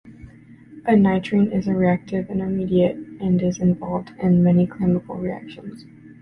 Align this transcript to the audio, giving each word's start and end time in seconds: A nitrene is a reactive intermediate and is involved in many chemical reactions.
A 0.87 0.95
nitrene 0.95 1.51
is 1.53 1.67
a 1.67 1.75
reactive 1.75 2.27
intermediate 2.31 2.95
and 3.19 3.39
is 3.39 3.59
involved 3.59 4.09
in 4.19 4.41
many 4.43 4.65
chemical 4.65 5.13
reactions. 5.13 5.85